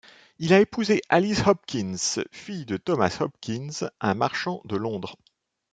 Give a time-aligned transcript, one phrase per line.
[0.39, 5.15] Il a épousé Alice Hopkins, fille de Thomas Hopkins, un marchand de Londres.